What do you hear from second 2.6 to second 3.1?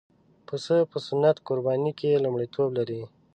لري.